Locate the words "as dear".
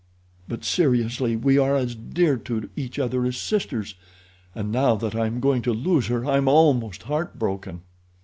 1.75-2.35